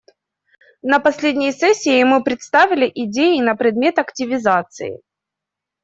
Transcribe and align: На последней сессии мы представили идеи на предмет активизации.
На 0.81 0.99
последней 0.99 1.51
сессии 1.51 2.03
мы 2.03 2.23
представили 2.23 2.91
идеи 2.91 3.39
на 3.39 3.55
предмет 3.55 3.99
активизации. 3.99 5.03